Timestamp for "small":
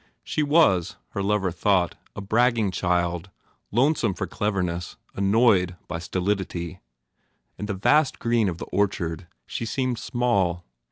9.99-10.65